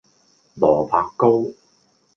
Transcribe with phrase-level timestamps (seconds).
[0.59, 1.53] 蘿蔔糕